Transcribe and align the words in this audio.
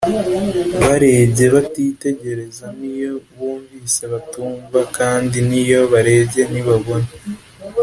barebye 0.81 1.45
batitegereza 1.55 2.65
n 2.77 2.79
iyo 2.91 3.13
bumvise 3.35 4.03
batumva 4.13 4.79
kandi 4.97 5.37
niyo 5.49 5.81
barebye 5.93 6.41
ntibabona 6.51 7.09